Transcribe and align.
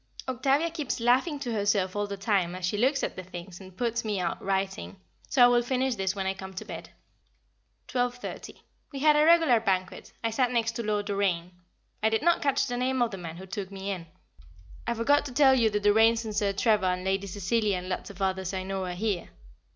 Octavia 0.27 0.71
keeps 0.71 0.99
laughing 0.99 1.37
to 1.37 1.51
herself 1.53 1.95
all 1.95 2.07
the 2.07 2.17
time, 2.17 2.55
as 2.55 2.65
she 2.65 2.75
looks 2.75 3.03
at 3.03 3.15
the 3.15 3.21
things, 3.21 3.59
and 3.59 3.71
it 3.71 3.77
puts 3.77 4.03
me 4.03 4.19
out 4.19 4.41
writing, 4.43 4.99
so 5.29 5.45
I 5.45 5.47
will 5.47 5.61
finish 5.61 5.93
this 5.93 6.15
when 6.15 6.25
I 6.25 6.33
come 6.33 6.55
to 6.55 6.65
bed. 6.65 6.89
[Sidenote: 7.87 8.15
A 8.15 8.17
Question 8.19 8.31
of 8.37 8.41
Taste] 8.41 8.55
12.30. 8.63 8.63
We 8.93 8.99
had 9.01 9.15
a 9.15 9.25
regular 9.25 9.59
banquet, 9.59 10.11
I 10.23 10.31
sat 10.31 10.49
next 10.51 10.71
to 10.77 10.83
Lord 10.83 11.05
Doraine 11.05 11.51
I 12.01 12.09
did 12.09 12.23
not 12.23 12.41
catch 12.41 12.65
the 12.65 12.77
name 12.77 13.03
of 13.03 13.11
the 13.11 13.19
man 13.19 13.37
who 13.37 13.45
took 13.45 13.69
me 13.69 13.91
in 13.91 14.07
I 14.87 14.95
forgot 14.95 15.23
to 15.27 15.31
tell 15.33 15.53
you 15.53 15.69
the 15.69 15.79
Doraines 15.79 16.25
and 16.25 16.35
Sir 16.35 16.51
Trevor 16.51 16.87
and 16.87 17.03
Lady 17.03 17.27
Cecilia 17.27 17.77
and 17.77 17.87
lots 17.87 18.09
of 18.09 18.23
others 18.23 18.55
I 18.55 18.63
know 18.63 18.85
are 18.85 18.95
here. 18.95 19.29